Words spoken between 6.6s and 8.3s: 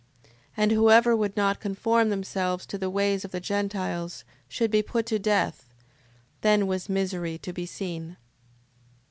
was misery to be seen.